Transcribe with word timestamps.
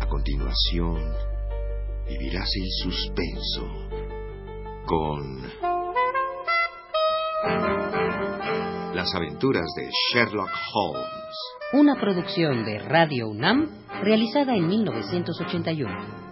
A 0.00 0.06
continuación, 0.06 0.96
vivirás 2.08 2.48
el 2.56 2.70
suspenso 2.82 3.66
con 4.86 5.42
las 8.94 9.14
aventuras 9.14 9.66
de 9.76 9.88
Sherlock 10.12 10.50
Holmes. 10.74 11.36
Una 11.72 11.94
producción 11.94 12.64
de 12.64 12.80
Radio 12.80 13.28
UNAM 13.28 13.70
realizada 14.02 14.56
en 14.56 14.66
1981. 14.66 16.29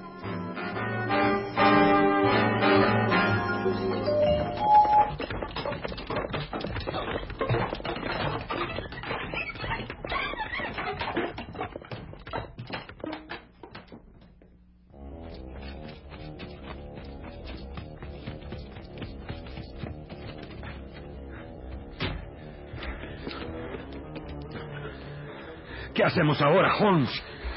¿Qué 25.98 26.04
hacemos 26.04 26.40
ahora, 26.40 26.76
Holmes? 26.76 27.10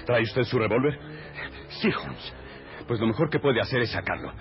¿Trae 0.04 0.24
usted 0.24 0.42
su 0.46 0.58
revólver? 0.58 0.98
Sí, 1.80 1.90
Holmes. 1.90 2.34
Pues 2.88 3.00
lo 3.00 3.06
mejor 3.06 3.30
que 3.30 3.38
puede 3.38 3.62
hacer 3.62 3.82
es 3.82 3.92
sacarlo. 3.92 4.34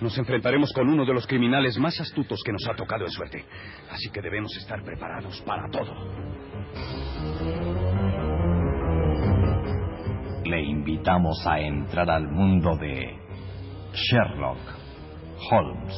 Nos 0.00 0.16
enfrentaremos 0.16 0.72
con 0.72 0.88
uno 0.88 1.04
de 1.04 1.12
los 1.12 1.26
criminales 1.26 1.76
más 1.76 1.98
astutos 1.98 2.40
que 2.44 2.52
nos 2.52 2.64
ha 2.68 2.76
tocado 2.76 3.04
en 3.04 3.10
suerte. 3.10 3.44
Así 3.90 4.10
que 4.12 4.22
debemos 4.22 4.56
estar 4.56 4.84
preparados 4.84 5.40
para 5.40 5.68
todo. 5.72 5.92
Le 10.44 10.62
invitamos 10.62 11.44
a 11.48 11.58
entrar 11.58 12.08
al 12.08 12.28
mundo 12.28 12.76
de 12.76 13.18
Sherlock 13.92 14.60
Holmes. 15.50 15.96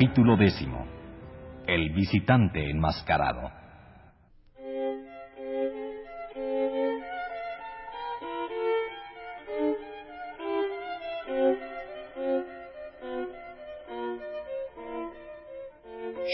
Capítulo 0.00 0.34
décimo. 0.34 0.86
El 1.66 1.92
visitante 1.92 2.70
enmascarado. 2.70 3.50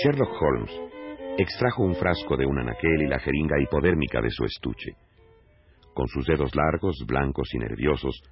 Sherlock 0.01 0.31
Holmes 0.41 0.71
extrajo 1.37 1.83
un 1.83 1.97
frasco 1.97 2.37
de 2.37 2.47
un 2.47 2.61
anaquel 2.61 3.03
y 3.03 3.09
la 3.09 3.19
jeringa 3.19 3.61
hipodérmica 3.61 4.21
de 4.21 4.31
su 4.31 4.45
estuche. 4.45 4.93
Con 5.93 6.07
sus 6.07 6.25
dedos 6.25 6.55
largos, 6.55 7.05
blancos 7.05 7.53
y 7.53 7.59
nerviosos, 7.59 8.23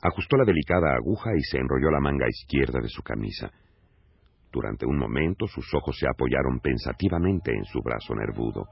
ajustó 0.00 0.36
la 0.36 0.44
delicada 0.44 0.94
aguja 0.94 1.30
y 1.36 1.40
se 1.50 1.58
enrolló 1.58 1.90
la 1.90 1.98
manga 1.98 2.28
izquierda 2.28 2.78
de 2.80 2.88
su 2.88 3.02
camisa. 3.02 3.50
Durante 4.58 4.86
un 4.86 4.98
momento 4.98 5.46
sus 5.46 5.72
ojos 5.72 5.96
se 5.96 6.08
apoyaron 6.08 6.58
pensativamente 6.58 7.52
en 7.54 7.64
su 7.64 7.80
brazo 7.80 8.12
nervudo. 8.12 8.66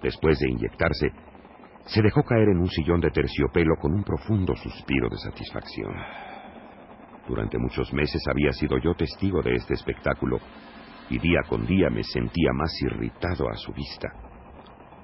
Después 0.00 0.38
de 0.38 0.50
inyectarse, 0.52 1.10
se 1.86 2.02
dejó 2.02 2.22
caer 2.22 2.50
en 2.50 2.58
un 2.58 2.68
sillón 2.68 3.00
de 3.00 3.10
terciopelo 3.10 3.74
con 3.80 3.94
un 3.94 4.04
profundo 4.04 4.54
suspiro 4.54 5.08
de 5.08 5.18
satisfacción. 5.18 5.92
Durante 7.26 7.58
muchos 7.58 7.92
meses 7.92 8.22
había 8.30 8.52
sido 8.52 8.78
yo 8.78 8.94
testigo 8.94 9.42
de 9.42 9.56
este 9.56 9.74
espectáculo 9.74 10.38
y 11.10 11.18
día 11.18 11.40
con 11.48 11.66
día 11.66 11.90
me 11.90 12.02
sentía 12.02 12.52
más 12.54 12.72
irritado 12.82 13.48
a 13.48 13.54
su 13.56 13.72
vista. 13.72 14.08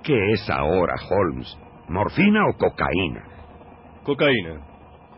¿Qué 0.02 0.32
es 0.32 0.48
ahora, 0.50 0.94
Holmes? 1.10 1.58
¿Morfina 1.88 2.46
o 2.48 2.56
cocaína? 2.56 3.24
Cocaína. 4.04 4.60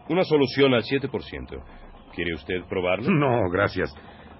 Una 0.08 0.24
solución 0.24 0.74
al 0.74 0.82
7%. 0.82 1.10
¿Quiere 2.14 2.34
usted 2.34 2.64
probarlo? 2.68 3.10
No, 3.10 3.48
gracias. 3.50 3.94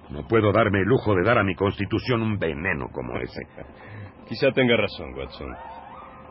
No 0.09 0.27
puedo 0.27 0.51
darme 0.51 0.79
el 0.79 0.85
lujo 0.85 1.15
de 1.15 1.23
dar 1.23 1.37
a 1.37 1.43
mi 1.43 1.55
constitución 1.55 2.21
un 2.21 2.37
veneno 2.37 2.87
como 2.91 3.17
ese. 3.17 3.41
Quizá 4.27 4.51
tenga 4.51 4.75
razón, 4.75 5.13
Watson. 5.17 5.55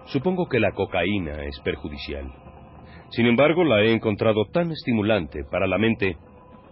Supongo 0.07 0.47
que 0.49 0.61
la 0.61 0.73
cocaína 0.73 1.43
es 1.45 1.59
perjudicial. 1.61 2.31
Sin 3.11 3.27
embargo, 3.27 3.65
la 3.65 3.83
he 3.83 3.93
encontrado 3.93 4.45
tan 4.53 4.71
estimulante 4.71 5.45
para 5.51 5.67
la 5.67 5.79
mente 5.79 6.17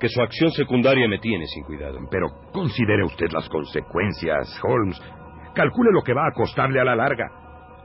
que 0.01 0.09
su 0.09 0.21
acción 0.23 0.51
secundaria 0.51 1.07
me 1.07 1.19
tiene 1.19 1.45
sin 1.47 1.63
cuidado. 1.63 1.99
Pero 2.11 2.29
considere 2.53 3.05
usted 3.05 3.27
las 3.33 3.49
consecuencias, 3.49 4.59
Holmes. 4.65 5.01
Calcule 5.55 5.91
lo 5.93 6.03
que 6.03 6.15
va 6.15 6.27
a 6.27 6.33
costarle 6.33 6.81
a 6.81 6.85
la 6.85 6.97
larga. 6.97 7.29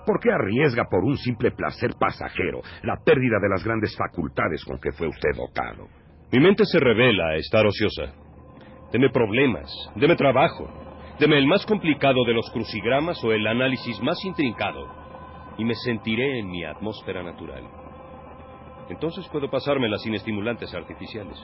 ¿Por 0.06 0.20
qué 0.20 0.31
arriesga 0.31 0.86
por 0.90 1.04
un 1.04 1.18
simple 1.18 1.52
placer 1.52 1.92
pasajero 2.00 2.62
la 2.84 2.96
pérdida 3.04 3.38
de 3.42 3.50
las 3.50 3.64
grandes 3.64 3.96
facultades 3.98 4.64
con 4.64 4.80
que 4.80 4.92
fue 4.94 5.08
usted 5.08 5.31
dotado? 5.36 5.88
Mi 6.31 6.40
mente 6.40 6.64
se 6.66 6.80
revela 6.80 7.30
a 7.30 7.36
estar 7.36 7.66
ociosa. 7.66 8.14
Deme 8.92 9.09
problemas, 9.09 9.70
deme 9.96 10.16
trabajo, 10.16 10.70
deme 11.20 11.38
el 11.38 11.48
más 11.48 11.66
complicado 11.66 12.24
de 12.24 12.34
los 12.34 12.50
crucigramas 12.52 13.22
o 13.24 13.31
el 13.31 13.46
análisis 13.46 14.00
más 14.02 14.24
intrincado, 14.24 14.88
y 15.58 15.66
me 15.66 15.74
sentiré 15.74 16.40
en 16.40 16.50
mi 16.50 16.64
atmósfera 16.64 17.24
natural. 17.24 17.64
Entonces 18.90 19.28
puedo 19.30 19.50
pasármela 19.50 19.98
sin 19.98 20.14
estimulantes 20.14 20.74
artificiales. 20.74 21.38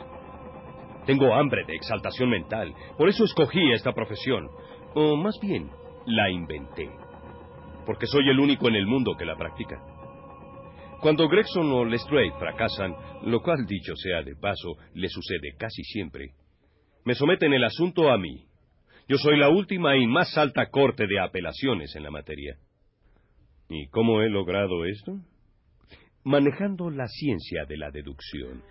Tengo 1.05 1.33
hambre 1.33 1.63
de 1.65 1.75
exaltación 1.75 2.29
mental. 2.29 2.73
Por 2.97 3.09
eso 3.09 3.23
escogí 3.23 3.71
esta 3.71 3.93
profesión. 3.93 4.47
O 4.93 5.15
más 5.15 5.39
bien, 5.41 5.69
la 6.05 6.29
inventé. 6.29 6.89
Porque 7.85 8.05
soy 8.05 8.29
el 8.29 8.39
único 8.39 8.67
en 8.67 8.75
el 8.75 8.85
mundo 8.85 9.15
que 9.17 9.25
la 9.25 9.35
practica. 9.35 9.81
Cuando 11.01 11.27
Gregson 11.27 11.71
o 11.71 11.83
Lestrade 11.83 12.31
fracasan, 12.37 12.93
lo 13.23 13.41
cual 13.41 13.65
dicho 13.65 13.95
sea 13.95 14.21
de 14.21 14.35
paso, 14.35 14.75
le 14.93 15.09
sucede 15.09 15.55
casi 15.57 15.83
siempre, 15.83 16.35
me 17.03 17.15
someten 17.15 17.53
el 17.53 17.63
asunto 17.63 18.11
a 18.11 18.17
mí. 18.17 18.45
Yo 19.07 19.17
soy 19.17 19.37
la 19.37 19.49
última 19.49 19.97
y 19.97 20.05
más 20.05 20.37
alta 20.37 20.69
corte 20.69 21.07
de 21.07 21.19
apelaciones 21.19 21.95
en 21.95 22.03
la 22.03 22.11
materia. 22.11 22.57
¿Y 23.67 23.87
cómo 23.87 24.21
he 24.21 24.29
logrado 24.29 24.85
esto? 24.85 25.13
Manejando 26.23 26.91
la 26.91 27.07
ciencia 27.07 27.65
de 27.65 27.77
la 27.77 27.89
deducción. 27.89 28.61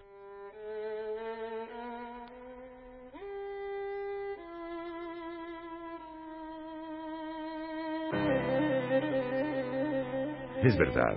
Es 10.63 10.77
verdad. 10.77 11.17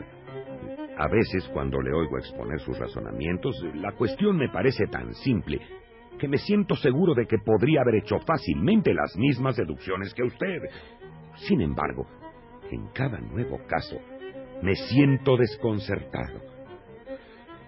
A 0.97 1.07
veces, 1.07 1.49
cuando 1.51 1.81
le 1.81 1.91
oigo 1.91 2.17
exponer 2.17 2.59
sus 2.59 2.77
razonamientos, 2.77 3.55
la 3.75 3.91
cuestión 3.93 4.37
me 4.37 4.49
parece 4.49 4.85
tan 4.87 5.13
simple 5.15 5.59
que 6.19 6.27
me 6.27 6.37
siento 6.37 6.75
seguro 6.75 7.13
de 7.13 7.25
que 7.25 7.37
podría 7.39 7.81
haber 7.81 7.95
hecho 7.95 8.19
fácilmente 8.19 8.93
las 8.93 9.15
mismas 9.17 9.57
deducciones 9.57 10.13
que 10.13 10.23
usted. 10.23 10.59
Sin 11.47 11.61
embargo, 11.61 12.07
en 12.71 12.87
cada 12.93 13.19
nuevo 13.19 13.59
caso, 13.67 13.97
me 14.61 14.75
siento 14.75 15.35
desconcertado. 15.35 16.39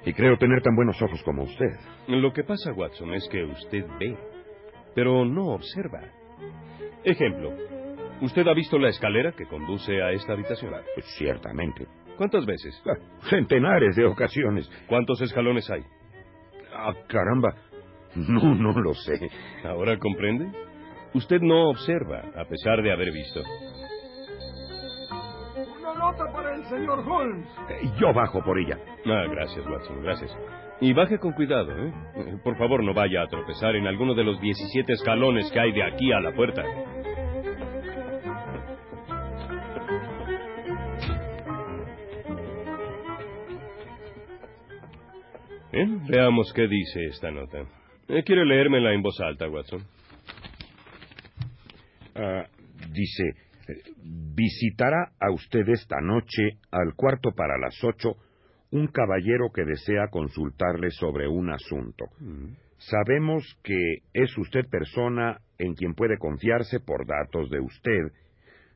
Y 0.06 0.14
creo 0.14 0.38
tener 0.38 0.62
tan 0.62 0.76
buenos 0.76 1.02
ojos 1.02 1.22
como 1.24 1.44
usted. 1.44 1.76
Lo 2.08 2.32
que 2.32 2.44
pasa, 2.44 2.72
Watson, 2.74 3.14
es 3.16 3.28
que 3.30 3.44
usted 3.44 3.86
ve, 4.00 4.16
pero 4.94 5.26
no 5.26 5.48
observa. 5.48 6.02
Ejemplo, 7.04 7.52
¿usted 8.22 8.48
ha 8.48 8.54
visto 8.54 8.78
la 8.78 8.90
escalera 8.90 9.32
que 9.34 9.46
conduce 9.46 10.02
a 10.02 10.12
esta 10.12 10.34
habitación? 10.34 10.74
Pues 10.94 11.06
ciertamente. 11.18 11.88
¿Cuántas 12.18 12.46
veces? 12.46 12.82
Ah, 12.86 12.96
Centenares 13.30 13.96
de 13.96 14.06
ocasiones. 14.06 14.70
¿Cuántos 14.88 15.22
escalones 15.22 15.70
hay? 15.70 15.82
Ah, 16.74 16.94
caramba. 17.08 17.54
No, 18.16 18.56
no 18.56 18.72
lo 18.80 18.94
sé. 18.94 19.20
¿Ahora 19.66 19.98
comprende? 20.00 20.48
Usted 21.14 21.42
no 21.42 21.70
observa, 21.70 22.24
a 22.36 22.46
pesar 22.46 22.82
de 22.82 22.92
haber 22.92 23.12
visto. 23.12 23.42
Una 25.80 25.94
nota 25.96 26.26
para 26.32 26.56
el 26.56 26.64
señor 26.66 27.00
Holmes. 27.00 27.48
Eh, 27.70 27.90
Yo 28.00 28.14
bajo 28.14 28.42
por 28.44 28.58
ella. 28.60 28.78
Ah, 29.06 29.26
gracias, 29.30 29.66
Watson, 29.66 30.02
gracias. 30.04 30.38
Y 30.82 30.94
baje 30.94 31.18
con 31.20 31.32
cuidado, 31.34 31.72
¿eh? 31.72 31.94
Eh, 32.16 32.38
Por 32.44 32.58
favor, 32.58 32.84
no 32.84 32.94
vaya 32.94 33.22
a 33.24 33.28
tropezar 33.28 33.76
en 33.76 33.88
alguno 33.88 34.14
de 34.14 34.24
los 34.26 34.40
17 34.42 34.92
escalones 34.94 35.50
que 35.52 35.60
hay 35.60 35.72
de 35.72 35.84
aquí 35.84 36.12
a 36.12 36.20
la 36.20 36.34
puerta. 36.34 36.64
Bien, 45.76 46.08
veamos 46.08 46.54
qué 46.54 46.70
dice 46.70 47.04
esta 47.08 47.30
nota. 47.32 47.66
Eh, 48.08 48.24
¿Quiere 48.24 48.46
leérmela 48.46 48.94
en 48.94 49.02
voz 49.02 49.20
alta, 49.20 49.50
Watson? 49.50 49.82
Ah, 52.16 52.46
Dice, 52.94 53.24
visitará 54.34 55.12
a 55.20 55.32
usted 55.32 55.68
esta 55.68 56.00
noche 56.00 56.60
al 56.72 56.94
cuarto 56.96 57.34
para 57.34 57.58
las 57.58 57.76
ocho 57.84 58.16
un 58.72 58.88
caballero 58.88 59.50
que 59.54 59.66
desea 59.66 60.08
consultarle 60.10 60.92
sobre 60.92 61.28
un 61.28 61.50
asunto. 61.50 62.06
Sabemos 62.78 63.44
que 63.62 63.98
es 64.14 64.38
usted 64.38 64.70
persona 64.70 65.42
en 65.58 65.74
quien 65.74 65.94
puede 65.94 66.18
confiarse 66.18 66.80
por 66.80 67.06
datos 67.06 67.50
de 67.50 67.60
usted, 67.60 68.14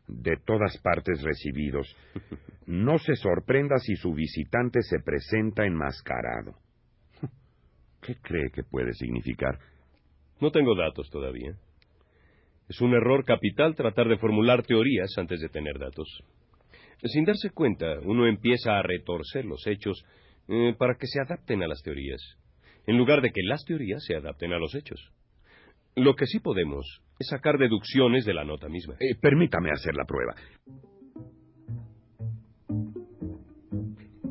de 0.10 0.36
todas 0.46 0.78
partes 0.80 1.24
recibidos. 1.24 1.96
No 2.68 3.00
se 3.00 3.16
sorprenda 3.16 3.78
si 3.80 3.96
su 3.96 4.14
visitante 4.14 4.84
se 4.84 5.00
presenta 5.00 5.66
enmascarado. 5.66 6.54
¿Qué 8.02 8.16
cree 8.22 8.50
que 8.52 8.64
puede 8.64 8.94
significar? 8.94 9.60
No 10.40 10.52
tengo 10.52 10.76
datos 10.76 11.10
todavía. 11.10 11.54
Es 12.70 12.82
un 12.82 12.94
error 12.94 13.26
capital 13.26 13.76
tratar 13.76 14.08
de 14.08 14.18
formular 14.18 14.64
teorías 14.64 15.10
antes 15.18 15.42
de 15.42 15.50
tener 15.50 15.80
datos. 15.80 16.08
Sin 17.04 17.26
darse 17.26 17.50
cuenta, 17.50 18.00
uno 18.04 18.28
empieza 18.28 18.78
a 18.78 18.84
retorcer 18.84 19.46
los 19.46 19.66
hechos 19.66 20.04
eh, 20.48 20.76
para 20.78 20.96
que 20.96 21.08
se 21.08 21.22
adapten 21.22 21.64
a 21.64 21.68
las 21.68 21.82
teorías, 21.82 22.22
en 22.86 22.98
lugar 22.98 23.22
de 23.22 23.32
que 23.32 23.42
las 23.44 23.64
teorías 23.66 24.04
se 24.06 24.16
adapten 24.16 24.54
a 24.54 24.60
los 24.60 24.76
hechos. 24.76 25.00
Lo 25.96 26.16
que 26.16 26.26
sí 26.26 26.40
podemos 26.40 27.02
es 27.20 27.28
sacar 27.28 27.58
deducciones 27.58 28.26
de 28.26 28.34
la 28.34 28.44
nota 28.44 28.70
misma. 28.70 28.96
Eh, 29.00 29.16
permítame 29.20 29.72
hacer 29.72 29.94
la 29.96 30.06
prueba. 30.06 30.36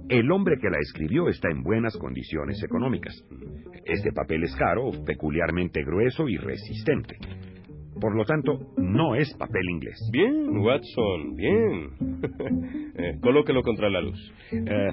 El 0.09 0.31
hombre 0.33 0.57
que 0.59 0.71
la 0.71 0.79
escribió 0.79 1.29
está 1.29 1.51
en 1.51 1.63
buenas 1.63 1.97
condiciones 1.99 2.63
económicas. 2.63 3.15
Este 3.89 4.13
papel 4.13 4.45
es 4.45 4.55
caro, 4.57 4.91
peculiarmente 5.07 5.83
grueso 5.83 6.29
y 6.29 6.37
resistente. 6.37 7.17
Por 8.01 8.15
lo 8.15 8.25
tanto, 8.25 8.59
no 8.77 9.15
es 9.15 9.35
papel 9.35 9.69
inglés. 9.71 9.99
Bien, 10.13 10.59
Watson, 10.59 11.35
bien. 11.37 11.91
Eh, 13.01 13.17
colóquelo 13.21 13.63
contra 13.63 13.89
la 13.89 14.01
luz. 14.01 14.19
Eh, 14.51 14.89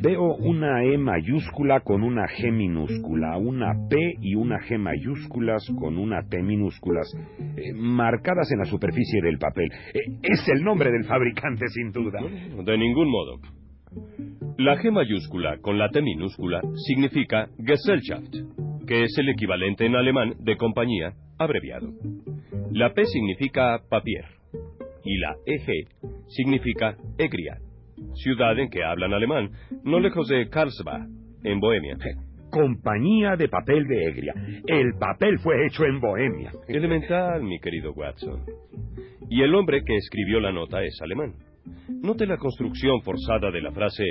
veo 0.00 0.36
una 0.36 0.84
E 0.84 0.96
mayúscula 0.96 1.80
con 1.80 2.04
una 2.04 2.26
G 2.28 2.52
minúscula, 2.52 3.36
una 3.38 3.72
P 3.90 3.96
y 4.20 4.36
una 4.36 4.60
G 4.60 4.78
mayúsculas 4.78 5.66
con 5.76 5.98
una 5.98 6.22
T 6.28 6.40
minúsculas, 6.44 7.12
eh, 7.56 7.72
marcadas 7.74 8.52
en 8.52 8.60
la 8.60 8.66
superficie 8.66 9.20
del 9.20 9.38
papel. 9.38 9.68
es 10.22 10.48
el 10.54 10.62
nombre 10.62 10.92
del 10.92 11.02
fabricante, 11.06 11.66
sin 11.66 11.90
duda. 11.90 12.20
De 12.20 12.78
ningún 12.78 13.10
modo. 13.10 13.40
La 14.56 14.76
G 14.76 14.92
mayúscula 14.92 15.58
con 15.60 15.78
la 15.78 15.88
T 15.88 16.00
minúscula 16.00 16.60
significa 16.86 17.48
Gesellschaft, 17.58 18.32
que 18.86 19.02
es 19.02 19.18
el 19.18 19.28
equivalente 19.30 19.84
en 19.84 19.96
alemán 19.96 20.34
de 20.38 20.56
compañía 20.56 21.12
abreviado. 21.38 21.88
La 22.70 22.94
P 22.94 23.04
significa 23.04 23.80
papier 23.90 24.24
y 25.04 25.18
la 25.18 25.34
EG 25.44 25.88
significa 26.28 26.96
Egria, 27.18 27.58
ciudad 28.14 28.56
en 28.60 28.70
que 28.70 28.84
hablan 28.84 29.12
alemán, 29.12 29.50
no 29.82 29.98
lejos 29.98 30.28
de 30.28 30.48
Karlsbad, 30.48 31.08
en 31.42 31.58
Bohemia. 31.58 31.96
Compañía 32.50 33.34
de 33.36 33.48
papel 33.48 33.84
de 33.88 34.04
Egria. 34.04 34.34
El 34.68 34.94
papel 35.00 35.36
fue 35.40 35.66
hecho 35.66 35.84
en 35.84 36.00
Bohemia. 36.00 36.52
Elemental, 36.68 37.42
mi 37.42 37.58
querido 37.58 37.92
Watson. 37.92 38.44
Y 39.28 39.42
el 39.42 39.52
hombre 39.54 39.82
que 39.84 39.96
escribió 39.96 40.38
la 40.38 40.52
nota 40.52 40.82
es 40.84 40.96
alemán. 41.02 41.34
Note 41.88 42.26
la 42.26 42.38
construcción 42.38 43.02
forzada 43.02 43.50
de 43.50 43.60
la 43.60 43.72
frase 43.72 44.04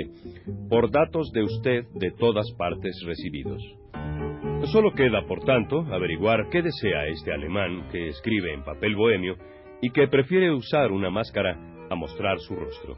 por 0.68 0.90
datos 0.90 1.30
de 1.32 1.42
usted 1.42 1.84
de 1.94 2.10
todas 2.12 2.50
partes 2.56 3.02
recibidos. 3.04 3.62
Solo 4.72 4.92
queda, 4.92 5.26
por 5.26 5.44
tanto, 5.44 5.80
averiguar 5.92 6.48
qué 6.50 6.62
desea 6.62 7.06
este 7.08 7.32
alemán 7.32 7.88
que 7.90 8.08
escribe 8.08 8.54
en 8.54 8.64
papel 8.64 8.94
bohemio 8.94 9.36
y 9.82 9.90
que 9.90 10.08
prefiere 10.08 10.52
usar 10.52 10.92
una 10.92 11.10
máscara 11.10 11.58
a 11.90 11.94
mostrar 11.94 12.38
su 12.38 12.54
rostro. 12.54 12.96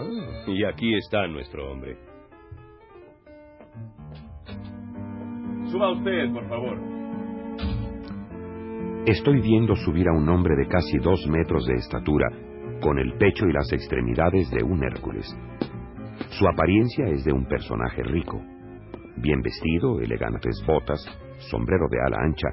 Ah. 0.00 0.44
y 0.46 0.62
aquí 0.64 0.94
está 0.94 1.26
nuestro 1.26 1.72
hombre. 1.72 1.96
Suba 5.70 5.90
usted, 5.90 6.32
por 6.32 6.48
favor. 6.48 6.78
Estoy 9.06 9.40
viendo 9.40 9.74
subir 9.74 10.06
a 10.08 10.12
un 10.12 10.28
hombre 10.28 10.54
de 10.54 10.68
casi 10.68 10.98
dos 10.98 11.26
metros 11.26 11.66
de 11.66 11.74
estatura, 11.74 12.28
con 12.80 12.98
el 12.98 13.12
pecho 13.18 13.46
y 13.46 13.52
las 13.52 13.72
extremidades 13.72 14.50
de 14.50 14.62
un 14.62 14.82
Hércules. 14.84 15.26
Su 16.30 16.46
apariencia 16.46 17.06
es 17.08 17.24
de 17.24 17.32
un 17.32 17.46
personaje 17.46 18.02
rico, 18.02 18.40
bien 19.16 19.40
vestido, 19.42 20.00
elegantes 20.00 20.62
botas, 20.66 21.04
sombrero 21.50 21.86
de 21.90 21.98
ala 22.00 22.18
ancha 22.20 22.48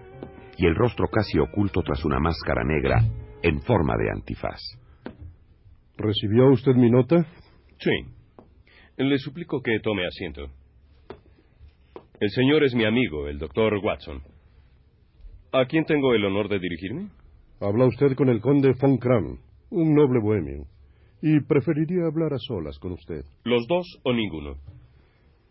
y 0.58 0.66
el 0.66 0.76
rostro 0.76 1.08
casi 1.08 1.38
oculto 1.40 1.82
tras 1.82 2.04
una 2.06 2.20
máscara 2.20 2.64
negra 2.64 3.02
en 3.42 3.62
forma 3.62 3.96
de 3.98 4.12
antifaz. 4.12 4.60
¿Recibió 5.98 6.50
usted 6.52 6.74
mi 6.76 6.90
nota? 6.90 7.26
Sí. 7.78 7.92
Le 8.98 9.18
suplico 9.18 9.62
que 9.62 9.80
tome 9.80 10.06
asiento. 10.06 10.50
El 12.20 12.30
señor 12.30 12.64
es 12.64 12.74
mi 12.74 12.86
amigo, 12.86 13.28
el 13.28 13.40
doctor 13.40 13.74
Watson. 13.84 14.22
¿A 15.52 15.66
quién 15.66 15.86
tengo 15.86 16.14
el 16.14 16.26
honor 16.26 16.48
de 16.50 16.60
dirigirme? 16.60 17.10
Habla 17.60 17.86
usted 17.86 18.16
con 18.16 18.30
el 18.30 18.42
conde 18.42 18.74
von 18.80 18.98
Kram, 18.98 19.38
un 19.70 19.94
noble 19.94 20.20
bohemio, 20.20 20.66
y 21.22 21.40
preferiría 21.42 22.06
hablar 22.06 22.34
a 22.34 22.40
solas 22.40 22.78
con 22.80 22.94
usted. 22.94 23.24
¿Los 23.44 23.68
dos 23.68 23.86
o 24.04 24.14
ninguno? 24.14 24.58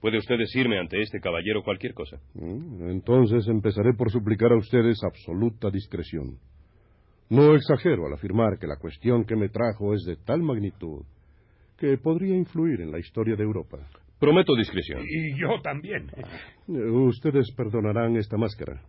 Puede 0.01 0.19
usted 0.19 0.37
decirme 0.37 0.79
ante 0.79 1.01
este 1.01 1.19
caballero 1.19 1.63
cualquier 1.63 1.95
cosa. 1.95 2.19
Mm, 2.35 2.91
entonces 2.91 3.49
empezaré 3.49 3.95
por 3.95 4.11
suplicar 4.11 4.53
a 4.53 4.57
ustedes 4.57 5.03
absoluta 5.03 5.71
discreción. 5.71 6.39
No 7.31 7.55
exagero 7.55 8.07
al 8.07 8.13
afirmar 8.13 8.59
que 8.59 8.67
la 8.67 8.77
cuestión 8.77 9.25
que 9.25 9.35
me 9.35 9.49
trajo 9.49 9.95
es 9.95 10.05
de 10.05 10.17
tal 10.17 10.43
magnitud 10.43 11.05
que 11.79 11.97
podría 11.99 12.37
influir 12.37 12.81
en 12.83 12.93
la 12.93 12.99
historia 12.99 13.35
de 13.35 13.43
Europa. 13.43 13.79
Prometo 14.21 14.55
discreción. 14.55 15.03
Y 15.09 15.39
yo 15.41 15.61
también. 15.63 16.11
Eh, 16.69 16.91
ustedes 16.91 17.51
perdonarán 17.57 18.17
esta 18.17 18.37
máscara. 18.37 18.83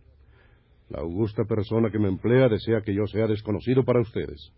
La 0.88 1.00
augusta 1.00 1.44
persona 1.44 1.90
que 1.90 1.98
me 1.98 2.08
emplea 2.08 2.48
desea 2.48 2.80
que 2.82 2.94
yo 2.94 3.06
sea 3.06 3.26
desconocido 3.26 3.84
para 3.84 4.00
ustedes. 4.00 4.52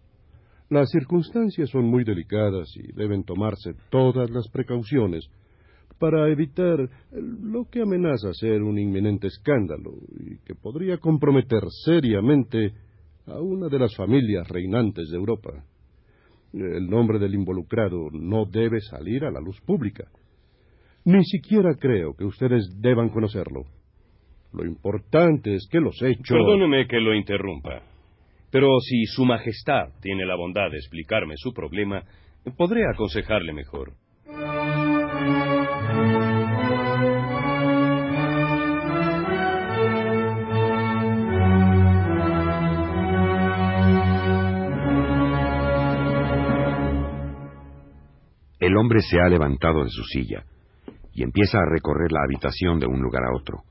Las 0.70 0.90
circunstancias 0.90 1.70
son 1.70 1.86
muy 1.86 2.04
delicadas 2.04 2.68
y 2.76 2.92
deben 2.92 3.24
tomarse 3.24 3.72
todas 3.90 4.30
las 4.30 4.48
precauciones 4.50 5.28
para 5.98 6.28
evitar 6.30 6.78
lo 7.12 7.64
que 7.70 7.82
amenaza 7.82 8.32
ser 8.34 8.62
un 8.62 8.78
inminente 8.78 9.28
escándalo 9.28 9.94
y 10.20 10.38
que 10.44 10.54
podría 10.54 10.98
comprometer 10.98 11.62
seriamente 11.84 12.72
a 13.26 13.40
una 13.40 13.68
de 13.68 13.78
las 13.78 13.94
familias 13.96 14.46
reinantes 14.48 15.08
de 15.10 15.16
Europa. 15.16 15.64
El 16.52 16.88
nombre 16.88 17.18
del 17.18 17.34
involucrado 17.34 18.10
no 18.12 18.44
debe 18.46 18.80
salir 18.80 19.25
a 19.25 19.30
la 19.30 19.40
luz 19.40 19.60
pública. 19.62 20.04
Ni 21.04 21.25
siquiera 21.25 21.75
creo 21.75 22.14
que 22.14 22.25
ustedes 22.25 22.68
deban 22.80 23.08
conocerlo. 23.08 23.64
Lo 24.52 24.64
importante 24.64 25.54
es 25.54 25.66
que 25.70 25.80
los 25.80 26.00
hechos. 26.02 26.37
Perdóneme 26.37 26.87
que 26.87 27.00
lo 27.00 27.14
interrumpa. 27.14 27.82
Pero 28.50 28.81
si 28.81 29.05
Su 29.05 29.25
Majestad 29.25 29.90
tiene 30.00 30.25
la 30.25 30.37
bondad 30.37 30.71
de 30.71 30.78
explicarme 30.78 31.35
su 31.37 31.52
problema, 31.52 32.02
podré 32.57 32.83
aconsejarle 32.93 33.52
mejor. 33.52 33.93
El 48.61 48.76
hombre 48.76 49.00
se 49.00 49.19
ha 49.21 49.28
levantado 49.28 49.85
de 49.85 49.90
su 49.90 50.02
silla 50.05 50.45
y 51.14 51.23
empieza 51.23 51.59
a 51.59 51.71
recorrer 51.71 52.12
la 52.12 52.23
habitación 52.23 52.78
de 52.78 52.87
un 52.87 53.00
lugar 53.00 53.25
a 53.25 53.37
otro. 53.37 53.62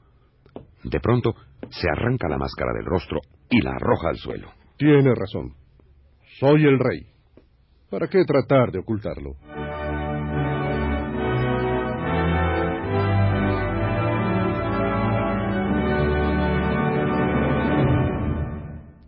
De 0.84 1.00
pronto, 1.00 1.36
se 1.70 1.90
arranca 1.90 2.28
la 2.28 2.38
máscara 2.38 2.72
del 2.74 2.86
rostro 2.86 3.20
y 3.50 3.62
la 3.62 3.72
arroja 3.72 4.10
al 4.10 4.18
suelo. 4.18 4.57
Tiene 4.78 5.16
razón. 5.16 5.54
Soy 6.40 6.64
el 6.66 6.78
rey. 6.78 7.08
¿Para 7.90 8.08
qué 8.08 8.24
tratar 8.26 8.72
de 8.72 8.80
ocultarlo? 8.80 9.36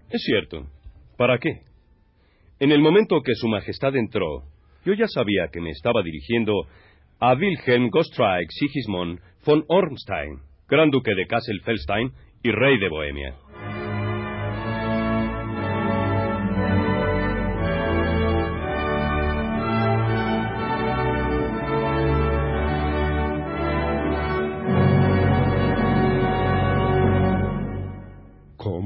Es 0.10 0.24
cierto. 0.24 0.66
¿Para 1.18 1.38
qué? 1.38 1.62
En 2.60 2.72
el 2.72 2.82
momento 2.82 3.22
que 3.22 3.36
Su 3.36 3.48
Majestad 3.48 3.96
entró, 3.96 4.46
yo 4.86 4.94
ya 4.94 5.08
sabía 5.08 5.50
que 5.54 5.62
me 5.62 5.70
estaba 5.70 6.02
dirigiendo 6.02 6.54
a 7.20 7.34
Wilhelm 7.34 7.90
Gostreich 7.90 8.50
Sigismund 8.50 9.20
von 9.46 9.64
Ormstein, 9.68 10.40
gran 10.68 10.90
duque 10.90 11.14
de 11.14 11.28
Kassel-Felstein 11.28 12.12
y 12.42 12.52
rey 12.52 12.80
de 12.80 12.90
Bohemia. 12.90 13.36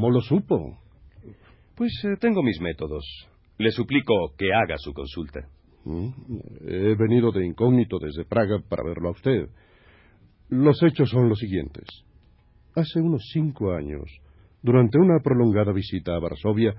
¿Cómo 0.04 0.16
lo 0.16 0.20
supo? 0.20 0.78
Pues 1.78 1.94
eh, 2.04 2.18
tengo 2.20 2.44
mis 2.44 2.60
métodos. 2.60 3.06
Le 3.58 3.72
suplico 3.72 4.14
que 4.38 4.54
haga 4.54 4.76
su 4.78 4.92
consulta. 4.92 5.48
Mm, 5.86 6.10
He 6.68 6.96
venido 6.96 7.32
de 7.32 7.46
incógnito 7.46 8.00
desde 8.00 8.26
Praga 8.26 8.60
para 8.68 8.84
verlo 8.84 9.08
a 9.08 9.12
usted. 9.12 9.48
Los 10.50 10.84
hechos 10.84 11.10
son 11.10 11.30
los 11.30 11.40
siguientes. 11.40 11.86
Hace 12.76 13.00
unos 13.00 13.22
cinco 13.32 13.72
años, 13.72 14.04
durante 14.62 14.98
una 14.98 15.20
prolongada 15.24 15.72
visita 15.72 16.14
a 16.14 16.20
Varsovia, 16.20 16.76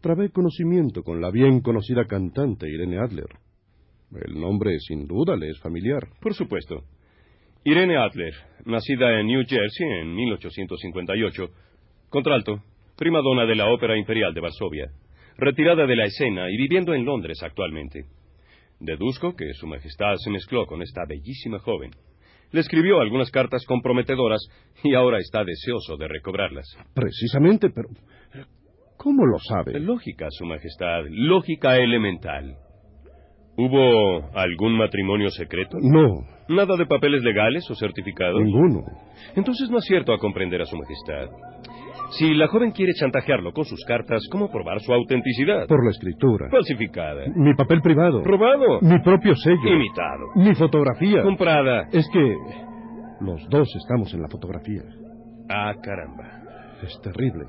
trabé 0.00 0.30
conocimiento 0.30 1.02
con 1.02 1.20
la 1.20 1.32
bien 1.32 1.62
conocida 1.62 2.04
cantante 2.04 2.70
Irene 2.70 3.00
Adler. 3.00 3.26
El 4.24 4.38
nombre, 4.38 4.78
sin 4.78 5.08
duda, 5.08 5.34
le 5.34 5.50
es 5.50 5.58
familiar. 5.58 6.06
Por 6.20 6.32
supuesto. 6.32 6.84
Irene 7.64 7.96
Adler, 7.96 8.34
nacida 8.66 9.18
en 9.18 9.26
New 9.26 9.42
Jersey 9.48 9.84
en 10.00 10.14
1858, 10.14 11.50
contralto, 12.10 12.62
prima 12.96 13.20
donna 13.20 13.46
de 13.46 13.54
la 13.56 13.66
Ópera 13.70 13.96
Imperial 13.96 14.34
de 14.34 14.40
Varsovia, 14.40 14.90
retirada 15.36 15.86
de 15.86 15.96
la 15.96 16.04
escena 16.04 16.50
y 16.50 16.56
viviendo 16.56 16.94
en 16.94 17.04
Londres 17.04 17.38
actualmente. 17.42 18.04
Deduzco 18.80 19.34
que 19.34 19.52
Su 19.54 19.66
Majestad 19.66 20.14
se 20.16 20.30
mezcló 20.30 20.66
con 20.66 20.82
esta 20.82 21.02
bellísima 21.06 21.58
joven. 21.58 21.90
Le 22.52 22.60
escribió 22.60 23.00
algunas 23.00 23.30
cartas 23.30 23.64
comprometedoras 23.66 24.40
y 24.82 24.94
ahora 24.94 25.18
está 25.18 25.44
deseoso 25.44 25.96
de 25.96 26.08
recobrarlas. 26.08 26.66
Precisamente, 26.94 27.68
pero... 27.70 27.88
¿Cómo 28.96 29.26
lo 29.26 29.38
sabe? 29.38 29.78
Lógica, 29.78 30.26
Su 30.30 30.44
Majestad, 30.44 31.02
lógica 31.10 31.76
elemental. 31.76 32.56
¿Hubo 33.56 34.30
algún 34.36 34.76
matrimonio 34.76 35.30
secreto? 35.30 35.78
No, 35.80 36.24
¿Nada 36.48 36.76
de 36.76 36.86
papeles 36.86 37.22
legales 37.22 37.68
o 37.70 37.74
certificados? 37.74 38.40
ninguno. 38.42 38.84
Entonces 39.36 39.68
no 39.70 39.78
acierto 39.78 40.12
a 40.12 40.18
comprender 40.18 40.62
a 40.62 40.64
Su 40.64 40.76
Majestad. 40.76 41.28
Si 42.10 42.34
la 42.34 42.48
joven 42.48 42.70
quiere 42.72 42.92
chantajearlo 42.94 43.52
con 43.52 43.64
sus 43.64 43.84
cartas, 43.84 44.22
¿cómo 44.30 44.50
probar 44.50 44.80
su 44.80 44.92
autenticidad? 44.92 45.66
Por 45.66 45.84
la 45.84 45.90
escritura. 45.90 46.48
Falsificada. 46.50 47.24
Mi 47.34 47.54
papel 47.54 47.82
privado. 47.82 48.24
¿Robado? 48.24 48.80
Mi 48.80 48.98
propio 49.00 49.34
sello. 49.36 49.68
Imitado. 49.68 50.26
Mi 50.36 50.54
fotografía. 50.54 51.22
Comprada. 51.22 51.88
Es 51.92 52.08
que 52.10 52.36
los 53.20 53.46
dos 53.50 53.68
estamos 53.76 54.12
en 54.14 54.22
la 54.22 54.28
fotografía. 54.28 54.82
Ah, 55.50 55.74
caramba. 55.82 56.24
Es 56.82 56.98
terrible. 57.02 57.44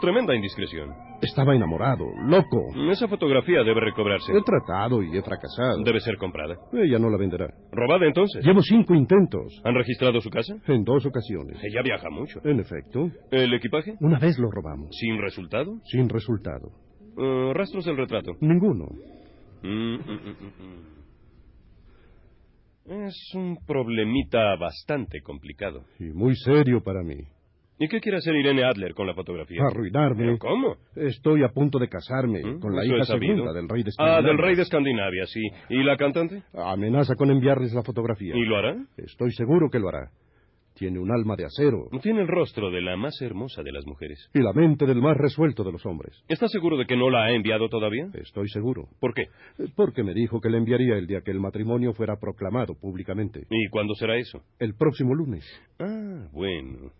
Tremenda 0.00 0.34
indiscreción. 0.34 0.90
Estaba 1.24 1.54
enamorado, 1.54 2.04
loco. 2.26 2.68
Esa 2.90 3.08
fotografía 3.08 3.62
debe 3.62 3.80
recobrarse. 3.80 4.32
He 4.32 4.42
tratado 4.42 5.02
y 5.02 5.16
he 5.16 5.22
fracasado. 5.22 5.82
Debe 5.82 6.00
ser 6.00 6.16
comprada. 6.16 6.56
Ella 6.72 6.98
no 6.98 7.10
la 7.10 7.16
venderá. 7.16 7.48
¿Robada 7.72 8.06
entonces? 8.06 8.44
Llevo 8.44 8.62
cinco 8.62 8.94
intentos. 8.94 9.60
¿Han 9.64 9.74
registrado 9.74 10.20
su 10.20 10.30
casa? 10.30 10.54
En 10.66 10.84
dos 10.84 11.04
ocasiones. 11.06 11.58
Ella 11.62 11.82
viaja 11.82 12.10
mucho. 12.10 12.40
En 12.44 12.60
efecto. 12.60 13.10
¿El 13.30 13.52
equipaje? 13.54 13.94
Una 14.00 14.18
vez 14.18 14.38
lo 14.38 14.50
robamos. 14.50 14.88
¿Sin 14.92 15.20
resultado? 15.20 15.80
Sin 15.84 16.08
resultado. 16.08 16.70
Eh, 17.16 17.52
¿Rastros 17.54 17.84
del 17.84 17.96
retrato? 17.96 18.32
Ninguno. 18.40 18.86
Mm, 19.62 19.94
mm, 19.94 20.00
mm. 20.00 20.94
Es 22.86 23.32
un 23.34 23.56
problemita 23.66 24.56
bastante 24.56 25.22
complicado. 25.22 25.84
Y 25.98 26.12
muy 26.12 26.36
serio 26.36 26.82
para 26.82 27.02
mí. 27.02 27.16
¿Y 27.78 27.88
qué 27.88 28.00
quiere 28.00 28.18
hacer 28.18 28.34
Irene 28.36 28.62
Adler 28.64 28.94
con 28.94 29.06
la 29.06 29.14
fotografía? 29.14 29.60
Arruinarme. 29.68 30.16
¿Pero 30.24 30.38
cómo? 30.38 30.76
Estoy 30.94 31.42
a 31.42 31.48
punto 31.48 31.78
de 31.78 31.88
casarme 31.88 32.40
¿Mm? 32.44 32.60
con 32.60 32.74
la 32.74 32.84
hija 32.84 33.04
segunda 33.04 33.52
del 33.52 33.68
rey 33.68 33.82
de 33.82 33.90
Ah, 33.98 34.20
Escandinavia. 34.20 34.28
del 34.28 34.38
rey 34.38 34.54
de 34.56 34.62
Escandinavia, 34.62 35.26
sí. 35.26 35.42
¿Y 35.70 35.82
la 35.82 35.96
cantante? 35.96 36.42
Amenaza 36.54 37.14
con 37.16 37.30
enviarles 37.30 37.74
la 37.74 37.82
fotografía. 37.82 38.34
¿Y 38.36 38.44
lo 38.44 38.56
hará? 38.56 38.76
Estoy 38.96 39.32
seguro 39.32 39.68
que 39.70 39.80
lo 39.80 39.88
hará. 39.88 40.10
Tiene 40.76 40.98
un 40.98 41.08
alma 41.12 41.36
de 41.36 41.44
acero 41.44 41.86
Tiene 42.02 42.22
el 42.22 42.26
rostro 42.26 42.68
de 42.72 42.80
la 42.82 42.96
más 42.96 43.20
hermosa 43.22 43.62
de 43.62 43.70
las 43.70 43.86
mujeres. 43.86 44.28
y 44.34 44.40
la 44.40 44.52
mente 44.52 44.86
del 44.86 45.00
más 45.00 45.16
resuelto 45.16 45.62
de 45.62 45.70
los 45.72 45.86
hombres. 45.86 46.20
¿Está 46.28 46.48
seguro 46.48 46.76
de 46.76 46.84
que 46.86 46.96
no 46.96 47.10
la 47.10 47.24
ha 47.26 47.32
enviado 47.32 47.68
todavía? 47.68 48.08
Estoy 48.14 48.48
seguro. 48.48 48.88
¿Por 49.00 49.14
qué? 49.14 49.22
Eh, 49.58 49.66
Porque 49.76 50.02
me 50.02 50.14
dijo 50.14 50.40
que 50.40 50.50
le 50.50 50.58
enviaría 50.58 50.96
el 50.96 51.06
día 51.06 51.20
que 51.24 51.30
el 51.30 51.38
matrimonio 51.40 51.92
fuera 51.92 52.16
proclamado 52.20 52.74
públicamente. 52.74 53.46
¿Y 53.50 53.68
cuándo 53.68 53.94
será 53.94 54.16
eso? 54.16 54.42
El 54.58 54.74
próximo 54.74 55.14
lunes. 55.14 55.44
Ah, 55.78 56.26
bueno. 56.32 56.90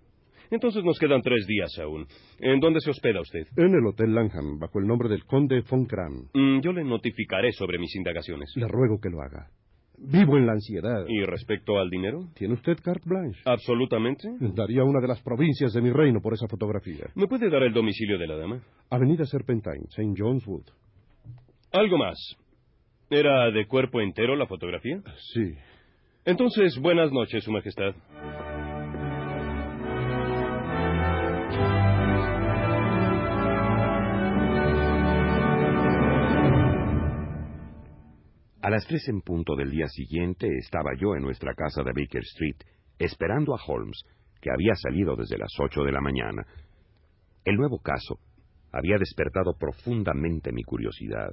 Entonces 0.55 0.85
nos 0.85 0.97
quedan 1.01 1.21
tres 1.21 1.47
días 1.49 1.77
aún. 1.81 2.07
¿En 2.39 2.61
dónde 2.61 2.79
se 2.79 2.91
hospeda 2.91 3.21
usted? 3.21 3.45
En 3.57 3.75
el 3.75 3.85
Hotel 3.87 4.15
Langham, 4.15 4.61
bajo 4.61 4.79
el 4.79 4.87
nombre 4.87 5.09
del 5.09 5.25
conde 5.25 5.63
von 5.69 5.85
Kram. 5.85 6.29
Mm, 6.33 6.61
yo 6.61 6.73
le 6.73 6.85
notificaré 6.85 7.51
sobre 7.51 7.77
mis 7.77 7.95
indagaciones. 7.97 8.53
Le 8.55 8.69
ruego 8.69 9.01
que 9.01 9.11
lo 9.11 9.21
haga. 9.21 9.49
Vivo 9.99 10.37
en 10.39 10.47
la 10.47 10.53
ansiedad. 10.53 11.07
¿Y 11.09 11.25
respecto 11.25 11.79
al 11.79 11.91
dinero? 11.91 12.21
¿Tiene 12.37 12.55
usted 12.55 12.79
carte 12.85 13.03
blanche? 13.09 13.41
Absolutamente. 13.45 14.29
Daría 14.55 14.85
una 14.85 15.01
de 15.01 15.09
las 15.09 15.21
provincias 15.23 15.73
de 15.73 15.81
mi 15.81 15.91
reino 15.91 16.21
por 16.21 16.35
esa 16.35 16.47
fotografía. 16.47 17.07
¿Me 17.17 17.27
puede 17.27 17.51
dar 17.51 17.65
el 17.65 17.73
domicilio 17.73 18.17
de 18.17 18.27
la 18.29 18.37
dama? 18.37 18.61
Avenida 18.91 19.25
Serpentine, 19.25 19.87
St. 19.89 20.15
John's 20.17 20.47
Wood. 20.47 20.67
Algo 21.73 21.99
más. 21.99 22.17
¿Era 23.11 23.51
de 23.51 23.67
cuerpo 23.67 24.01
entero 24.01 24.37
la 24.37 24.47
fotografía? 24.47 25.01
Sí. 25.33 25.55
Entonces, 26.25 26.79
buenas 26.79 27.11
noches, 27.11 27.43
Su 27.43 27.51
Majestad. 27.51 27.95
A 38.65 38.71
las 38.71 38.87
tres 38.87 39.07
en 39.09 39.21
punto 39.21 39.57
del 39.57 39.71
día 39.71 39.87
siguiente 39.89 40.49
estaba 40.57 40.93
yo 40.99 41.15
en 41.15 41.23
nuestra 41.23 41.53
casa 41.53 41.83
de 41.83 41.93
Baker 41.93 42.23
Street, 42.23 42.57
esperando 42.99 43.55
a 43.55 43.61
Holmes, 43.63 44.01
que 44.41 44.49
había 44.51 44.75
salido 44.75 45.15
desde 45.17 45.37
las 45.37 45.53
ocho 45.61 45.83
de 45.83 45.93
la 45.93 46.01
mañana. 46.01 46.47
El 47.45 47.57
nuevo 47.57 47.79
caso 47.81 48.19
había 48.73 48.97
despertado 48.97 49.53
profundamente 49.61 50.51
mi 50.51 50.63
curiosidad, 50.63 51.29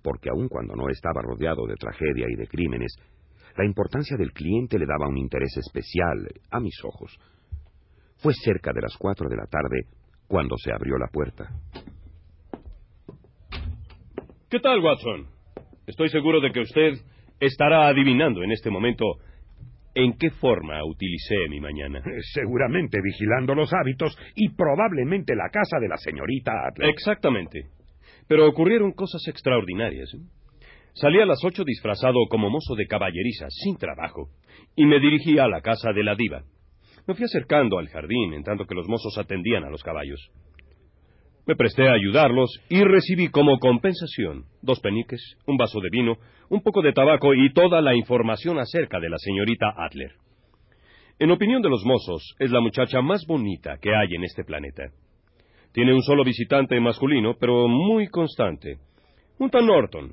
porque 0.00 0.30
aun 0.30 0.46
cuando 0.46 0.76
no 0.76 0.88
estaba 0.88 1.20
rodeado 1.22 1.66
de 1.66 1.74
tragedia 1.74 2.26
y 2.28 2.36
de 2.36 2.46
crímenes, 2.46 2.94
la 3.56 3.64
importancia 3.64 4.16
del 4.16 4.32
cliente 4.32 4.78
le 4.78 4.86
daba 4.86 5.08
un 5.08 5.18
interés 5.18 5.56
especial 5.56 6.28
a 6.52 6.60
mis 6.60 6.84
ojos. 6.84 7.18
Fue 8.18 8.32
cerca 8.32 8.72
de 8.72 8.82
las 8.82 8.96
cuatro 8.96 9.28
de 9.28 9.34
la 9.34 9.46
tarde 9.46 9.88
cuando 10.28 10.54
se 10.56 10.72
abrió 10.72 10.98
la 10.98 11.08
puerta. 11.08 11.50
¿Qué 14.48 14.60
tal, 14.60 14.78
Watson? 14.78 15.39
Estoy 15.86 16.08
seguro 16.08 16.40
de 16.40 16.52
que 16.52 16.60
usted 16.60 16.92
estará 17.40 17.88
adivinando 17.88 18.42
en 18.42 18.52
este 18.52 18.70
momento 18.70 19.04
en 19.94 20.16
qué 20.16 20.30
forma 20.30 20.84
utilicé 20.84 21.48
mi 21.48 21.60
mañana. 21.60 22.02
Seguramente 22.32 22.98
vigilando 23.02 23.54
los 23.54 23.72
hábitos 23.72 24.16
y 24.36 24.50
probablemente 24.50 25.34
la 25.34 25.48
casa 25.50 25.78
de 25.80 25.88
la 25.88 25.96
señorita 25.96 26.52
Adler. 26.68 26.90
Exactamente. 26.90 27.66
Pero 28.28 28.48
ocurrieron 28.48 28.92
cosas 28.92 29.26
extraordinarias. 29.26 30.10
Salí 30.92 31.20
a 31.20 31.26
las 31.26 31.42
ocho 31.44 31.64
disfrazado 31.64 32.18
como 32.28 32.50
mozo 32.50 32.74
de 32.74 32.86
caballeriza, 32.86 33.46
sin 33.48 33.76
trabajo, 33.76 34.28
y 34.76 34.86
me 34.86 35.00
dirigí 35.00 35.38
a 35.38 35.48
la 35.48 35.60
casa 35.60 35.92
de 35.92 36.04
la 36.04 36.14
diva. 36.14 36.42
Me 37.06 37.14
fui 37.14 37.24
acercando 37.24 37.78
al 37.78 37.88
jardín 37.88 38.34
en 38.34 38.42
tanto 38.42 38.66
que 38.66 38.74
los 38.74 38.88
mozos 38.88 39.16
atendían 39.18 39.64
a 39.64 39.70
los 39.70 39.82
caballos. 39.82 40.30
Me 41.46 41.56
presté 41.56 41.88
a 41.88 41.92
ayudarlos 41.92 42.50
y 42.68 42.82
recibí 42.82 43.28
como 43.28 43.58
compensación 43.58 44.44
dos 44.62 44.80
peniques, 44.80 45.36
un 45.46 45.56
vaso 45.56 45.80
de 45.80 45.88
vino, 45.90 46.16
un 46.48 46.62
poco 46.62 46.82
de 46.82 46.92
tabaco 46.92 47.34
y 47.34 47.52
toda 47.52 47.80
la 47.80 47.94
información 47.94 48.58
acerca 48.58 49.00
de 49.00 49.08
la 49.08 49.18
señorita 49.18 49.72
Adler. 49.76 50.12
En 51.18 51.30
opinión 51.30 51.60
de 51.60 51.68
los 51.68 51.84
mozos, 51.84 52.34
es 52.38 52.50
la 52.50 52.60
muchacha 52.60 53.02
más 53.02 53.26
bonita 53.26 53.78
que 53.80 53.94
hay 53.94 54.14
en 54.14 54.24
este 54.24 54.44
planeta. 54.44 54.84
Tiene 55.72 55.94
un 55.94 56.02
solo 56.02 56.24
visitante 56.24 56.80
masculino, 56.80 57.34
pero 57.38 57.68
muy 57.68 58.08
constante. 58.08 58.78
Un 59.38 59.50
tal 59.50 59.66
Norton. 59.66 60.12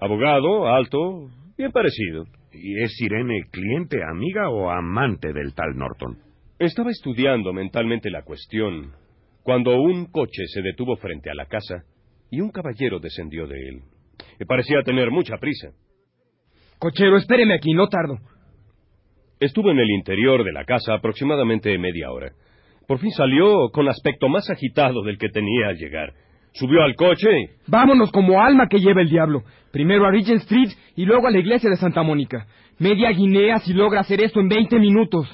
Abogado, 0.00 0.68
alto, 0.68 1.28
bien 1.56 1.70
parecido. 1.70 2.24
¿Y 2.52 2.82
es 2.82 3.00
Irene 3.00 3.44
cliente, 3.50 4.02
amiga 4.02 4.50
o 4.50 4.70
amante 4.70 5.32
del 5.32 5.54
tal 5.54 5.76
Norton? 5.76 6.18
Estaba 6.58 6.90
estudiando 6.90 7.52
mentalmente 7.52 8.10
la 8.10 8.22
cuestión 8.22 8.92
cuando 9.42 9.80
un 9.80 10.06
coche 10.06 10.46
se 10.46 10.62
detuvo 10.62 10.96
frente 10.96 11.30
a 11.30 11.34
la 11.34 11.46
casa 11.46 11.84
y 12.30 12.40
un 12.40 12.50
caballero 12.50 12.98
descendió 12.98 13.46
de 13.46 13.68
él. 13.68 13.82
Parecía 14.46 14.82
tener 14.82 15.10
mucha 15.10 15.36
prisa. 15.38 15.68
Cochero, 16.78 17.16
espéreme 17.16 17.54
aquí, 17.54 17.72
no 17.72 17.88
tardo. 17.88 18.18
Estuvo 19.38 19.70
en 19.70 19.78
el 19.78 19.90
interior 19.90 20.44
de 20.44 20.52
la 20.52 20.64
casa 20.64 20.94
aproximadamente 20.94 21.76
media 21.78 22.10
hora. 22.10 22.32
Por 22.86 22.98
fin 22.98 23.10
salió 23.10 23.70
con 23.72 23.88
aspecto 23.88 24.28
más 24.28 24.48
agitado 24.50 25.02
del 25.02 25.18
que 25.18 25.28
tenía 25.28 25.68
al 25.68 25.76
llegar. 25.76 26.12
Subió 26.52 26.82
al 26.82 26.94
coche. 26.96 27.28
Vámonos 27.66 28.10
como 28.10 28.42
alma 28.42 28.68
que 28.68 28.78
lleva 28.78 29.00
el 29.00 29.08
diablo. 29.08 29.42
Primero 29.72 30.04
a 30.06 30.10
Regent 30.10 30.42
Street 30.42 30.70
y 30.96 31.04
luego 31.04 31.26
a 31.26 31.30
la 31.30 31.38
iglesia 31.38 31.70
de 31.70 31.76
Santa 31.76 32.02
Mónica. 32.02 32.46
Media 32.78 33.10
guinea 33.10 33.58
si 33.60 33.72
logra 33.72 34.00
hacer 34.00 34.20
esto 34.20 34.40
en 34.40 34.48
20 34.48 34.78
minutos. 34.78 35.28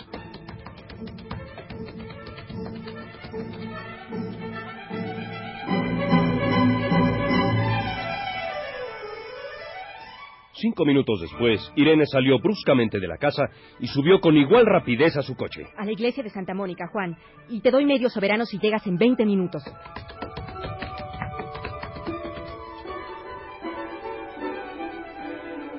Cinco 10.61 10.85
minutos 10.85 11.21
después, 11.21 11.73
Irene 11.77 12.05
salió 12.07 12.41
bruscamente 12.41 12.99
de 12.99 13.07
la 13.07 13.17
casa 13.17 13.45
y 13.79 13.87
subió 13.87 14.19
con 14.21 14.37
igual 14.37 14.67
rapidez 14.67 15.17
a 15.17 15.23
su 15.23 15.37
coche. 15.37 15.63
A 15.77 15.85
la 15.85 15.93
iglesia 15.93 16.25
de 16.25 16.31
Santa 16.31 16.53
Mónica, 16.53 16.89
Juan. 16.89 17.17
Y 17.49 17.61
te 17.61 17.71
doy 17.71 17.85
medio 17.85 18.11
soberano 18.11 18.45
si 18.45 18.59
llegas 18.59 18.85
en 18.89 18.97
20 18.97 19.25
minutos. 19.25 19.63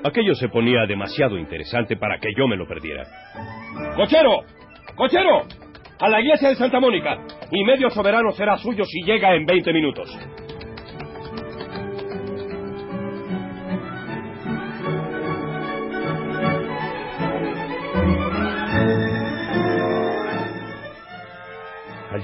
Aquello 0.02 0.34
se 0.34 0.48
ponía 0.48 0.86
demasiado 0.86 1.36
interesante 1.36 1.96
para 1.96 2.18
que 2.18 2.32
yo 2.34 2.48
me 2.48 2.56
lo 2.56 2.66
perdiera. 2.66 3.04
¡Cochero! 3.96 4.44
¡Cochero! 4.96 5.42
A 5.98 6.08
la 6.08 6.22
iglesia 6.22 6.48
de 6.48 6.54
Santa 6.54 6.80
Mónica. 6.80 7.18
Y 7.50 7.62
medio 7.64 7.90
soberano 7.90 8.30
será 8.30 8.56
suyo 8.56 8.84
si 8.86 9.02
llega 9.02 9.34
en 9.34 9.44
20 9.44 9.72
minutos. 9.74 10.08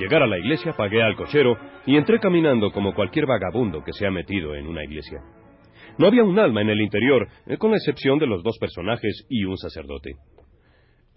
Llegar 0.06 0.22
a 0.22 0.26
la 0.28 0.38
iglesia 0.38 0.72
pagué 0.72 1.02
al 1.02 1.16
cochero 1.16 1.58
y 1.84 1.96
entré 1.96 2.20
caminando 2.20 2.70
como 2.70 2.94
cualquier 2.94 3.26
vagabundo 3.26 3.82
que 3.82 3.92
se 3.92 4.06
ha 4.06 4.10
metido 4.10 4.54
en 4.54 4.68
una 4.68 4.84
iglesia. 4.84 5.18
No 5.98 6.06
había 6.06 6.22
un 6.22 6.38
alma 6.38 6.60
en 6.60 6.70
el 6.70 6.80
interior, 6.80 7.26
eh, 7.46 7.56
con 7.56 7.72
la 7.72 7.78
excepción 7.78 8.20
de 8.20 8.28
los 8.28 8.44
dos 8.44 8.56
personajes 8.58 9.26
y 9.28 9.44
un 9.44 9.56
sacerdote. 9.56 10.12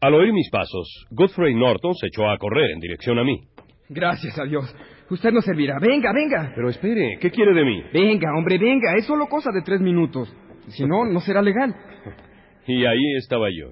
Al 0.02 0.16
oír 0.16 0.34
mis 0.34 0.50
pasos, 0.50 1.06
Godfrey 1.12 1.54
Norton 1.54 1.94
se 1.94 2.08
echó 2.08 2.28
a 2.28 2.38
correr 2.40 2.72
en 2.72 2.80
dirección 2.80 3.20
a 3.20 3.24
mí. 3.24 3.42
Gracias 3.90 4.40
a 4.40 4.46
Dios. 4.46 4.74
Usted 5.12 5.32
nos 5.32 5.46
servirá. 5.46 5.78
Venga, 5.80 6.12
venga. 6.14 6.52
Pero 6.56 6.70
espere, 6.70 7.20
¿qué 7.20 7.30
quiere 7.30 7.54
de 7.54 7.66
mí? 7.66 7.84
Venga, 7.94 8.30
hombre, 8.36 8.58
venga. 8.58 8.96
Es 8.98 9.06
solo 9.06 9.28
cosa 9.28 9.52
de 9.52 9.62
tres 9.62 9.82
minutos. 9.82 10.34
Si 10.70 10.84
no, 10.86 11.06
no 11.06 11.20
será 11.20 11.42
legal. 11.42 11.76
Y 12.68 12.86
ahí 12.86 13.16
estaba 13.18 13.48
yo, 13.50 13.72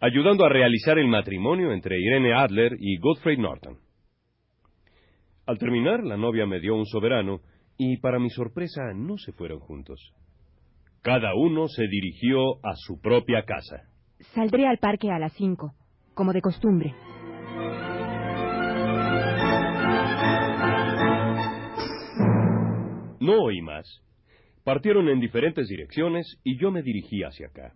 ayudando 0.00 0.44
a 0.44 0.48
realizar 0.48 0.98
el 0.98 1.06
matrimonio 1.06 1.72
entre 1.72 1.96
Irene 2.00 2.34
Adler 2.34 2.72
y 2.80 2.98
Godfrey 2.98 3.36
Norton. 3.36 3.76
Al 5.50 5.58
terminar, 5.58 6.04
la 6.04 6.16
novia 6.16 6.46
me 6.46 6.60
dio 6.60 6.76
un 6.76 6.86
soberano 6.86 7.40
y 7.76 7.96
para 7.96 8.20
mi 8.20 8.30
sorpresa 8.30 8.94
no 8.94 9.18
se 9.18 9.32
fueron 9.32 9.58
juntos. 9.58 10.14
Cada 11.02 11.34
uno 11.34 11.66
se 11.66 11.88
dirigió 11.88 12.64
a 12.64 12.76
su 12.76 13.00
propia 13.00 13.42
casa. 13.42 13.82
Saldré 14.32 14.68
al 14.68 14.78
parque 14.78 15.10
a 15.10 15.18
las 15.18 15.32
cinco, 15.32 15.74
como 16.14 16.32
de 16.32 16.40
costumbre. 16.40 16.94
No 23.18 23.42
oí 23.42 23.60
más. 23.60 23.88
Partieron 24.62 25.08
en 25.08 25.18
diferentes 25.18 25.66
direcciones 25.66 26.40
y 26.44 26.60
yo 26.60 26.70
me 26.70 26.82
dirigí 26.82 27.24
hacia 27.24 27.48
acá. 27.48 27.74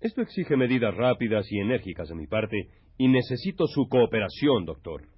Esto 0.00 0.22
exige 0.22 0.56
medidas 0.56 0.92
rápidas 0.96 1.46
y 1.52 1.60
enérgicas 1.60 2.08
de 2.08 2.16
mi 2.16 2.26
parte 2.26 2.56
y 2.98 3.06
necesito 3.06 3.68
su 3.68 3.86
cooperación, 3.88 4.64
doctor. 4.64 5.13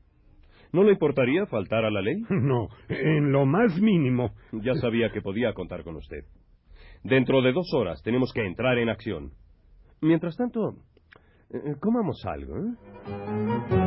¿No 0.73 0.83
le 0.85 0.93
importaría 0.93 1.47
faltar 1.47 1.85
a 1.85 1.91
la 1.91 2.03
ley? 2.03 2.23
No, 2.31 2.69
en 2.89 3.33
lo 3.33 3.47
más 3.47 3.81
mínimo. 3.81 4.33
Ya 4.53 4.75
sabía 4.75 5.11
que 5.11 5.23
podía 5.23 5.53
contar 5.53 5.83
con 5.85 5.97
usted. 5.97 6.25
Dentro 7.03 7.43
de 7.43 7.53
dos 7.53 7.73
horas 7.75 8.03
tenemos 8.03 8.33
que 8.33 8.45
entrar 8.45 8.79
en 8.79 8.89
acción. 8.89 9.33
Mientras 10.01 10.37
tanto, 10.37 10.77
eh, 11.51 11.75
comamos 11.81 12.25
algo. 12.27 12.57
¿eh? 12.59 13.86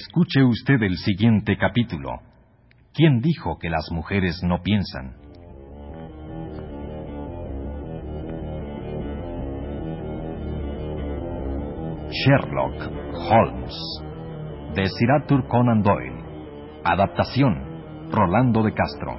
Escuche 0.00 0.44
usted 0.44 0.80
el 0.80 0.96
siguiente 0.98 1.56
capítulo. 1.56 2.20
¿Quién 2.94 3.20
dijo 3.20 3.58
que 3.58 3.68
las 3.68 3.90
mujeres 3.90 4.40
no 4.44 4.62
piensan? 4.62 5.16
Sherlock 12.10 12.92
Holmes. 13.12 13.74
De 14.76 14.86
Sir 14.86 15.10
Arthur 15.20 15.48
Conan 15.48 15.82
Doyle. 15.82 16.22
Adaptación. 16.84 18.08
Rolando 18.12 18.62
de 18.62 18.74
Castro. 18.74 19.18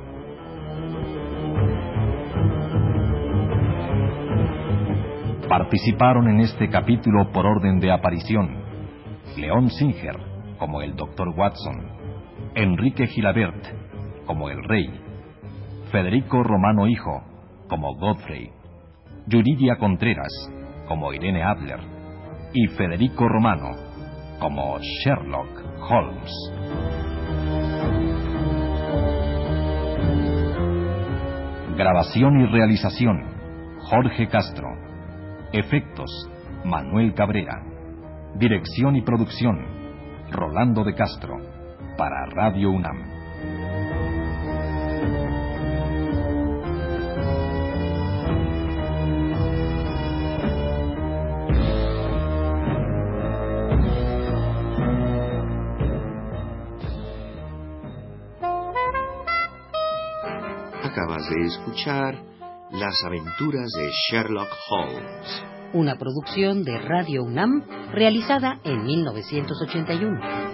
Participaron 5.50 6.30
en 6.30 6.40
este 6.40 6.70
capítulo 6.70 7.34
por 7.34 7.46
orden 7.46 7.80
de 7.80 7.92
aparición 7.92 8.64
León 9.36 9.70
Singer 9.72 10.39
como 10.60 10.82
el 10.82 10.96
Dr. 10.96 11.30
Watson, 11.30 11.88
Enrique 12.54 13.08
Gilabert 13.08 13.66
como 14.26 14.50
el 14.50 14.64
Rey, 14.64 14.88
Federico 15.92 16.44
Romano 16.44 16.88
Hijo 16.88 17.24
como 17.68 17.96
Godfrey, 17.96 18.52
Yuridia 19.26 19.78
Contreras 19.78 20.52
como 20.88 21.14
Irene 21.14 21.44
Adler 21.44 21.80
y 22.54 22.68
Federico 22.68 23.28
Romano 23.28 23.70
como 24.40 24.78
Sherlock 24.80 25.50
Holmes. 25.90 26.32
Grabación 31.78 32.42
y 32.42 32.46
realización 32.48 33.24
Jorge 33.80 34.28
Castro. 34.28 34.68
Efectos 35.54 36.30
Manuel 36.66 37.14
Cabrera. 37.14 37.64
Dirección 38.36 38.96
y 38.98 39.02
producción 39.02 39.79
Rolando 40.32 40.84
de 40.84 40.94
Castro. 40.94 41.38
Para 41.98 42.26
Radio 42.28 42.72
UNAM. 42.72 43.20
Acabas 60.84 61.30
de 61.30 61.46
escuchar 61.46 62.16
Las 62.72 62.96
aventuras 63.06 63.70
de 63.72 63.90
Sherlock 64.10 64.50
Holmes. 64.70 65.59
Una 65.72 65.98
producción 65.98 66.64
de 66.64 66.80
Radio 66.80 67.24
UNAM 67.24 67.64
realizada 67.92 68.60
en 68.64 68.84
1981. 68.86 70.49